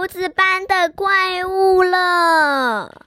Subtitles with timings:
[0.00, 3.04] 猴子般的怪物了。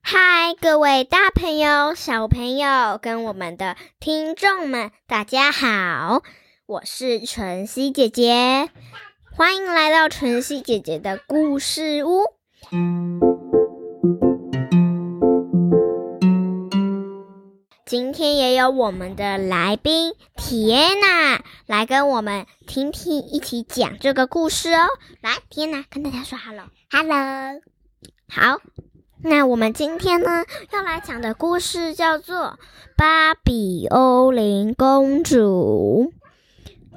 [0.00, 6.22] 嗨，各位大朋友、小朋友跟我们的听众们，大家好，
[6.66, 8.70] 我是晨曦姐姐，
[9.36, 12.36] 欢迎来到晨曦姐姐的故事屋。
[17.92, 24.86] 今天也有我们的来宾缇娜来跟我们婷婷，一起讲这个故事哦。
[25.20, 27.60] 来，缇娜跟大家说 hello，hello，
[28.30, 28.62] 好。
[29.22, 32.38] 那我们今天呢要来讲的故事叫做
[32.96, 36.10] 《芭比欧琳公主》。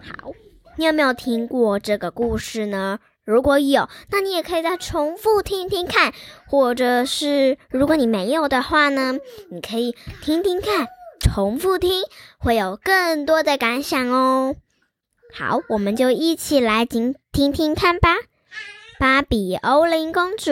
[0.02, 0.32] 好，
[0.78, 3.00] 你有没有听过这个故事呢？
[3.26, 6.14] 如果有，那你也可以再重复听听看，
[6.48, 9.16] 或者是如果你没有的话呢，
[9.50, 10.88] 你可以听听看，
[11.20, 12.04] 重复听，
[12.38, 14.56] 会有更多的感想哦。
[15.34, 18.14] 好，我们就一起来听听听看吧，
[19.00, 20.52] 《芭比欧琳公主》。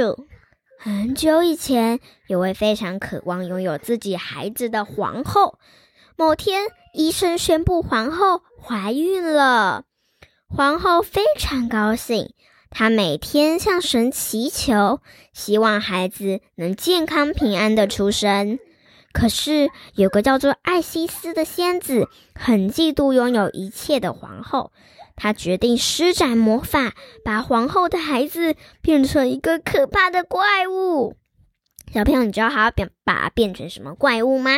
[0.79, 5.59] 很久以前，有位非常渴望拥有自己孩子的皇后。
[6.17, 9.85] 某天，医生宣布皇后怀孕了。
[10.49, 12.33] 皇后非常高兴，
[12.75, 14.99] 她每天向神祈求，
[15.31, 18.57] 希望孩子能健康平安的出生。
[19.13, 24.71] 可是，有个叫做艾西斯的仙子，很嫉妒拥有一切的皇后。
[25.15, 31.15] 他决定施展魔法，把皇后的孩子变成一个可怕的怪物。
[31.93, 34.53] 小朋友，你知道他要变把它变成什么怪物吗？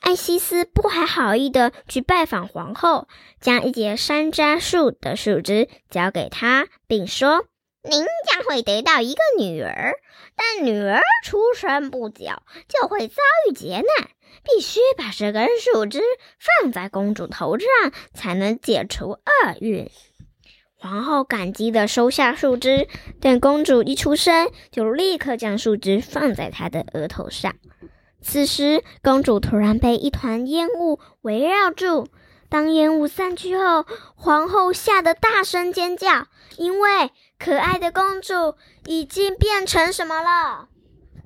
[0.00, 3.08] 艾西斯不怀好意地去拜访皇后，
[3.40, 7.44] 将一节山楂树的树枝交给她，并说
[7.88, 9.94] ：“您将会得到一个女儿，
[10.34, 12.24] 但女儿出生不久
[12.68, 13.16] 就会遭
[13.48, 14.10] 遇劫难。”
[14.42, 16.00] 必须把这根树枝
[16.38, 17.68] 放在公主头上，
[18.14, 19.90] 才能解除厄运。
[20.76, 22.88] 皇后感激地收下树枝，
[23.20, 27.54] 但公主一出生就立刻将树枝放在她的额头上。
[28.22, 32.08] 此时，公主突然被一团烟雾围绕住。
[32.48, 36.26] 当烟雾散去后，皇后吓得大声尖叫，
[36.56, 40.68] 因为可爱的公主已经变成什么了？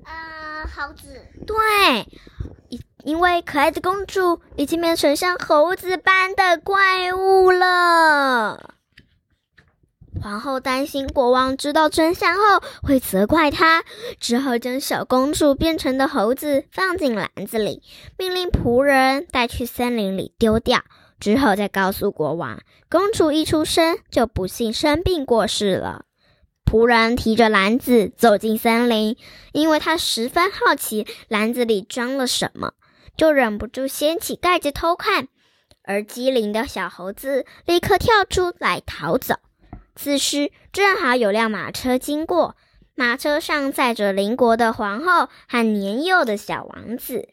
[0.03, 1.27] 啊，猴子。
[1.45, 1.55] 对。
[3.03, 8.74] 因为可爱的公主已经变成像猴子般的怪物了，
[10.25, 12.41] 皇后担心国王知道真相后
[12.81, 13.83] 会责怪她，
[14.19, 17.83] 只好将小公主变成的猴子放进篮子里，
[18.17, 20.81] 命令仆人带去森林里丢掉。
[21.19, 22.59] 之后再告诉国王，
[22.89, 26.05] 公主一出生就不幸生病过世了。
[26.65, 29.15] 仆人提着篮子走进森林，
[29.53, 32.73] 因为他十分好奇篮子里装了什么。
[33.15, 35.27] 就忍不住掀起盖子偷看，
[35.83, 39.35] 而机灵的小猴子立刻跳出来逃走。
[39.95, 42.55] 此时正好有辆马车经过，
[42.95, 47.29] 马车上载着邻国的皇后和年幼的小王子。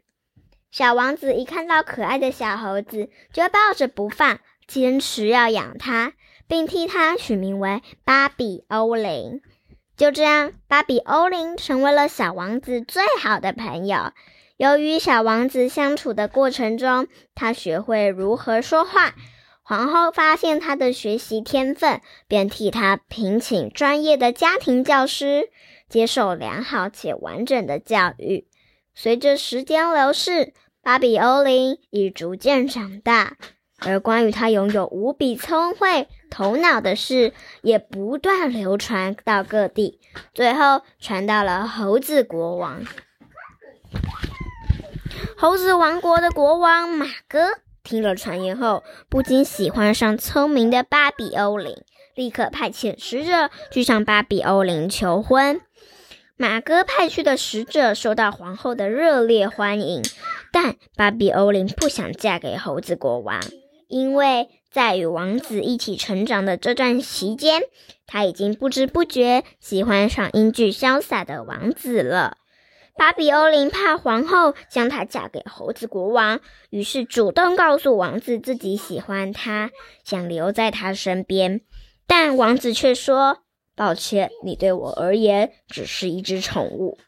[0.71, 6.15] 小王子一看到可爱的小猴子，就抱着不放，坚持要养它，
[6.47, 9.43] 并替它取名为芭比欧琳。
[9.97, 14.12] 就这样，芭比欧琳成为了小王子最好的朋友。
[14.56, 19.15] 由于小王子相处的过程中，他学会如何说话。
[19.72, 25.49] 皇后发现他的学习天分，便替他聘请专业的家庭教师，
[25.88, 28.47] 接受良好且完整的教育。
[28.94, 30.53] 随着时间流逝，
[30.83, 33.38] 芭比欧琳已逐渐长大，
[33.78, 40.00] 而关于他拥有无比聪慧头脑的事，也不断流传到各地，
[40.34, 42.84] 最后传到了猴子国王。
[45.39, 47.54] 猴子王国的国王马哥
[47.92, 51.76] 听了传言后，不禁喜欢上聪明的芭比欧琳，
[52.14, 55.60] 立刻派遣使者去向芭比欧琳求婚。
[56.38, 60.00] 马哥派去的使者受到皇后的热烈欢迎，
[60.50, 63.39] 但芭比欧琳不想嫁给猴子国王，
[63.89, 67.60] 因为在与王子一起成长的这段期间，
[68.06, 72.38] 他已经不知不觉喜欢上英俊潇洒的王子了。
[72.94, 76.41] 芭比欧琳怕皇后将她嫁给猴子国王，
[76.71, 79.71] 于是主动告诉王子自己喜欢他，
[80.04, 81.62] 想留在他身边。
[82.06, 83.44] 但王子却说
[83.74, 86.98] ：“抱歉，你对我而言只是一只宠物。”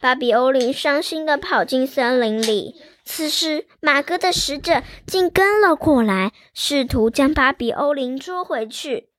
[0.00, 2.74] 芭比欧琳伤心地跑进森林里。
[3.04, 9.10] 此时，马哥的使者竟跟了过来，试图将芭比欧琳捉回去，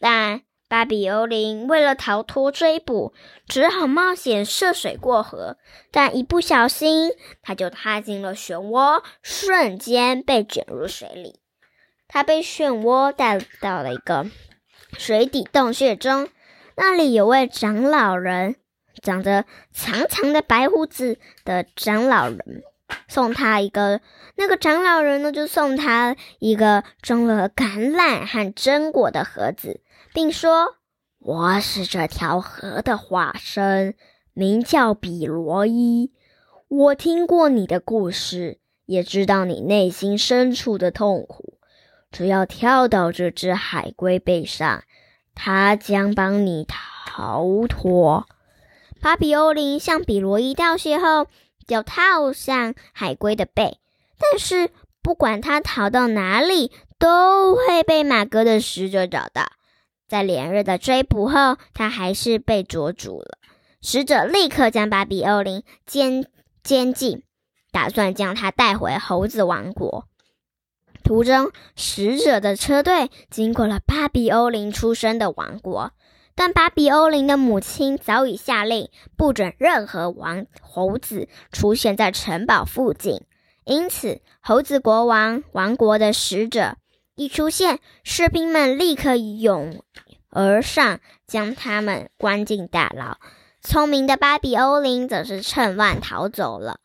[0.00, 0.42] 但。
[0.72, 3.12] 巴比欧林为了逃脱追捕，
[3.46, 5.58] 只好冒险涉水过河。
[5.90, 7.10] 但一不小心，
[7.42, 11.40] 他就踏进了漩涡，瞬间被卷入水里。
[12.08, 14.24] 他被漩涡带到了一个
[14.96, 16.30] 水底洞穴中，
[16.76, 18.56] 那里有位长老人，
[19.02, 19.44] 长着
[19.74, 22.62] 长长的白胡子的长老人，
[23.08, 24.00] 送他一个。
[24.36, 29.81] 那个长老人呢，就送他一个装了橄榄和榛果的盒子。
[30.12, 30.76] 并说
[31.18, 33.94] ：“我是这条河的化身，
[34.34, 36.12] 名叫比罗伊。
[36.68, 41.58] 我听过你的故事，也知道你内心深处的痛苦。
[42.10, 44.84] 只要跳到这只海龟背上，
[45.34, 46.66] 它将帮你
[47.06, 48.26] 逃脱。”
[49.00, 51.26] 巴比欧林向比罗伊道谢后，
[51.66, 53.78] 就套上海龟的背。
[54.18, 54.70] 但是，
[55.02, 59.50] 不管他逃到哪里，都会被马哥的使者找到。
[60.12, 63.38] 在连日的追捕后，他还是被捉住了。
[63.80, 66.26] 使者立刻将巴比欧林监
[66.62, 67.22] 监禁，
[67.70, 70.06] 打算将他带回猴子王国。
[71.02, 75.92] 途中，使者的车队经过了巴比欧林出生的王国，
[76.34, 83.22] 但巴比欧林的母亲早已下令，不准任何王猴子出现在城堡附近。
[83.64, 86.76] 因此，猴子国王王国的使者。
[87.22, 89.84] 一出现，士兵们立刻涌
[90.28, 90.98] 而上，
[91.28, 93.18] 将他们关进大牢。
[93.60, 96.80] 聪明的巴比欧林则是趁乱逃走了。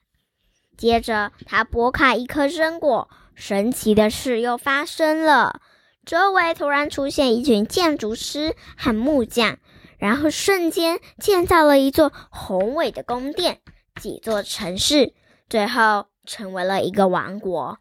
[0.77, 5.59] 接着，他拨开一颗榛果，神奇的事又发生了：
[6.05, 9.57] 周围突然出现一群建筑师和木匠，
[9.97, 13.57] 然后瞬间建造了一座宏伟的宫殿、
[13.99, 15.15] 几座城市，
[15.49, 17.79] 最后成为了一个王国。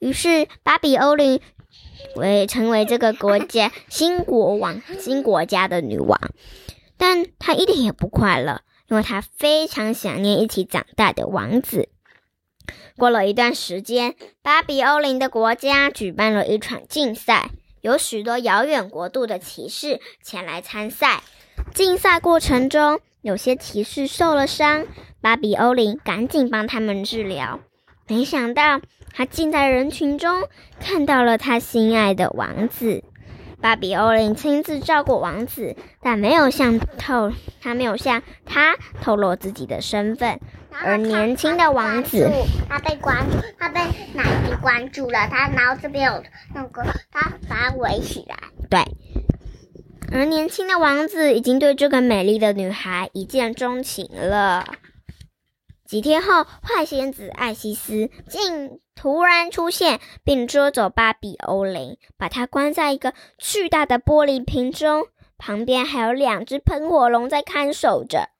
[0.00, 1.40] 于是，巴比欧林。
[2.16, 6.20] 为成为这个国家新国王、 新国家的女王，
[6.96, 11.88] 但她一点也不快乐，因为她非常想念一起长大的王子。
[12.96, 17.50] 过了一段时间，巴比欧林的国家举办了一场竞赛，
[17.80, 21.22] 有许多遥远国度的骑士前来参赛。
[21.74, 24.86] 竞赛过程中，有些骑士受了伤，
[25.20, 27.60] 巴比欧林赶紧帮他们治疗。
[28.12, 28.82] 没想到。
[29.14, 30.48] 他竟在人群中
[30.80, 33.02] 看到了他心爱的王子。
[33.60, 37.32] 芭比欧琳亲自照顾王子，但没有向透
[37.62, 40.38] 他没有向他透露自己的身份。
[40.84, 42.30] 而年轻的王子，
[42.68, 43.80] 他被关注，他被
[44.12, 45.26] 奶奶关注了。
[45.30, 46.22] 他然后这边有
[46.54, 48.36] 那个，他把他围起来。
[48.68, 48.80] 对。
[50.10, 54.64] 而年轻的王子已经对这个美丽的女孩一见钟情了。
[55.92, 68.30] 几天后，坏仙子艾西斯竟突然出现，并捉走芭比欧林，把他关在一个巨大的玻璃瓶中，旁边还有两只喷火龙在看守着。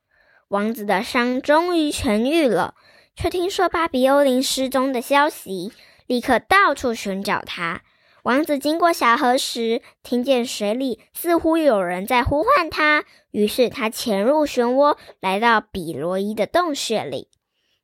[0.49, 2.75] 王子的伤终于痊愈了，
[3.15, 5.75] 却听说芭比欧林失踪的消息，
[6.07, 7.83] 立刻到处寻找他。
[8.23, 17.29] 王子经过小河时，听见水里似乎有人在呼唤他，于是他潜入漩涡，来到比罗伊的洞穴里。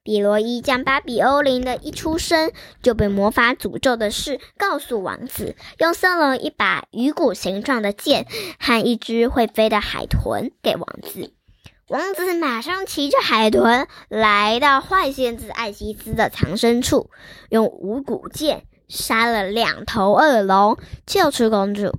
[0.09, 2.51] 比罗伊将巴比欧林的一出生
[2.83, 8.27] 就被魔法诅咒的事告诉王子，用送了一把鱼骨形状的剑
[8.59, 11.35] 和一只会飞的海豚给王子。
[11.89, 17.11] 王子马上骑着海豚来到坏仙子艾西斯的藏身处，
[17.51, 21.99] 用五骨剑杀了两头恶龙，救出公主。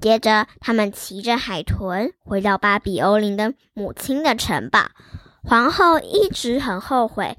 [0.00, 4.90] 接着，他们骑着海豚回到巴比欧林的母亲的城堡。
[5.48, 7.38] 皇后一直很后悔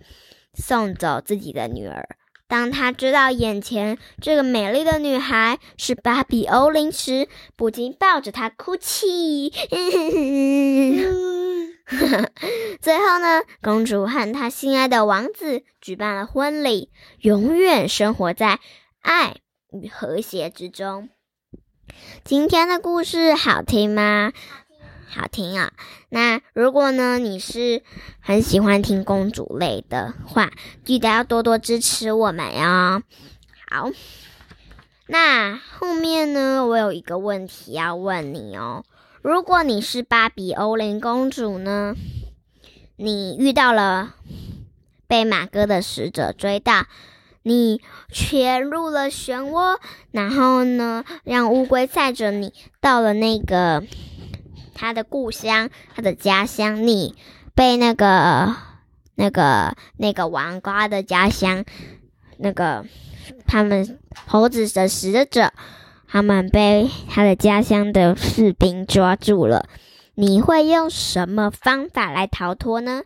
[0.55, 2.09] 送走自己的女儿。
[2.47, 9.51] 当她知道眼前这个美丽的女孩是芭比欧琳时，不禁抱着她哭泣。
[12.81, 16.89] 最后呢，公主和她心爱的王子举办了婚礼，
[17.19, 18.59] 永远生活在
[19.01, 19.35] 爱
[19.71, 21.09] 与和谐之中。
[22.23, 24.33] 今天的故事好听吗？
[25.11, 25.71] 好听啊！
[26.09, 27.81] 那如果呢，你是
[28.19, 30.51] 很喜欢听公主类的话，
[30.85, 33.01] 记得要多多支持我们哟。
[33.67, 33.89] 好，
[35.07, 38.85] 那后面呢，我有一个问题要问你哦。
[39.23, 41.95] 如果你是芭比欧琳公主呢，
[42.95, 44.13] 你遇到了
[45.07, 46.85] 被马哥的使者追到，
[47.41, 49.79] 你潜入了漩涡，
[50.11, 53.83] 然后呢，让乌龟载着你到了那个。
[54.79, 57.13] 他的故乡，他的家乡，你
[57.53, 58.55] 被那个、
[59.15, 61.65] 那个、那个王瓜的家乡，
[62.37, 62.85] 那个
[63.45, 65.51] 他们猴子的使者
[66.07, 69.67] 他们被他的家乡的士兵抓住了。
[70.15, 73.03] 你会用什么方法来逃脱呢？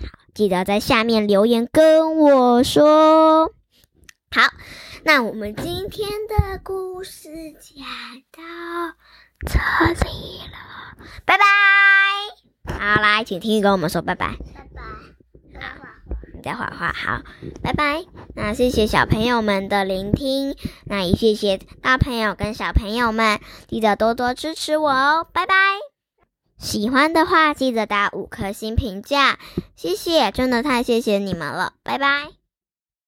[0.00, 3.52] 好，记得在下面留言跟我说。
[4.32, 4.50] 好，
[5.04, 7.28] 那我们今天的故事
[7.60, 7.84] 讲
[8.32, 8.42] 到
[9.46, 9.58] 这
[10.04, 11.44] 里了，拜拜。
[12.78, 14.36] 好，来，请听雨跟我们说拜拜。
[14.54, 14.82] 拜拜。
[15.60, 15.68] 好。
[16.34, 17.22] 你在画画，好，
[17.62, 18.04] 拜拜。
[18.34, 20.56] 那谢谢小朋友们的聆听，
[20.86, 25.54] 那也谢谢大朋友跟小朋友们，记得多多支持我哦，拜拜。
[26.58, 29.38] 喜欢的话记得打五颗星评价，
[29.76, 32.41] 谢谢，真的太谢谢你们了，拜拜。